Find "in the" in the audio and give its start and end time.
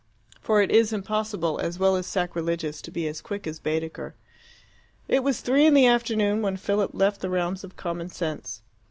5.67-5.85